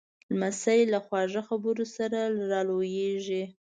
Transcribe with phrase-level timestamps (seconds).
[0.31, 2.19] لمسی له خواږه خبرو سره
[2.51, 3.43] را لویېږي.